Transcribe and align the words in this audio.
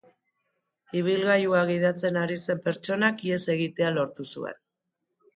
Ibilgailua 0.99 1.59
gidatzen 1.71 2.17
ari 2.21 2.37
zen 2.45 2.63
pertsonak 2.63 3.21
ihes 3.27 3.39
egitea 3.57 3.91
lortu 3.99 4.27
zuen. 4.37 4.57